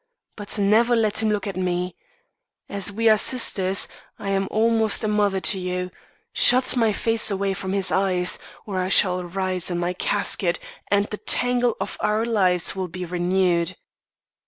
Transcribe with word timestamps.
But 0.35 0.57
never 0.57 0.95
let 0.95 1.21
him 1.21 1.29
look 1.29 1.45
at 1.45 1.55
me. 1.55 1.95
As 2.67 2.91
we 2.91 3.07
are 3.07 3.19
sisters, 3.19 3.87
and 4.17 4.45
I 4.47 4.47
almost 4.47 5.03
a 5.03 5.07
mother 5.07 5.39
to 5.41 5.59
you, 5.59 5.91
shut 6.33 6.75
my 6.75 6.91
face 6.91 7.29
away 7.29 7.53
from 7.53 7.71
his 7.73 7.91
eyes 7.91 8.39
or 8.65 8.79
I 8.79 8.89
shall 8.89 9.23
rise 9.23 9.69
in 9.69 9.77
my 9.77 9.93
casket 9.93 10.57
and 10.89 11.05
the 11.11 11.17
tangle 11.17 11.77
of 11.79 11.97
our 11.99 12.25
lives 12.25 12.75
will 12.75 12.87
be 12.87 13.05
renewed. 13.05 13.77